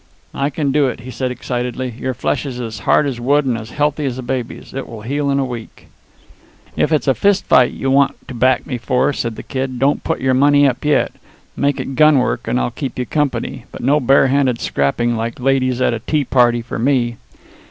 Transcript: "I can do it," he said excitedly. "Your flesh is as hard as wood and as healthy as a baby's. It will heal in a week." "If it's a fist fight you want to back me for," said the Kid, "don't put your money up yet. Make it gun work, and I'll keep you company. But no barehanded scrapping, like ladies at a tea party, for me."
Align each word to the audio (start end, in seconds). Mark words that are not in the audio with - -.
"I 0.33 0.49
can 0.49 0.71
do 0.71 0.87
it," 0.87 1.01
he 1.01 1.11
said 1.11 1.29
excitedly. 1.29 1.93
"Your 1.95 2.15
flesh 2.15 2.43
is 2.47 2.59
as 2.59 2.79
hard 2.89 3.05
as 3.05 3.19
wood 3.21 3.45
and 3.45 3.55
as 3.55 3.69
healthy 3.69 4.03
as 4.07 4.17
a 4.17 4.23
baby's. 4.23 4.73
It 4.73 4.89
will 4.89 5.03
heal 5.03 5.29
in 5.29 5.37
a 5.37 5.45
week." 5.45 5.89
"If 6.75 6.91
it's 6.91 7.07
a 7.07 7.13
fist 7.13 7.45
fight 7.45 7.73
you 7.73 7.91
want 7.91 8.15
to 8.27 8.33
back 8.33 8.65
me 8.65 8.79
for," 8.79 9.13
said 9.13 9.35
the 9.35 9.43
Kid, 9.43 9.77
"don't 9.77 10.03
put 10.03 10.19
your 10.19 10.33
money 10.33 10.67
up 10.67 10.83
yet. 10.83 11.11
Make 11.55 11.79
it 11.79 11.93
gun 11.93 12.17
work, 12.17 12.47
and 12.47 12.59
I'll 12.59 12.71
keep 12.71 12.97
you 12.97 13.05
company. 13.05 13.65
But 13.71 13.81
no 13.83 13.99
barehanded 13.99 14.59
scrapping, 14.59 15.15
like 15.15 15.39
ladies 15.39 15.79
at 15.81 15.93
a 15.93 15.99
tea 15.99 16.23
party, 16.23 16.63
for 16.63 16.79
me." 16.79 17.17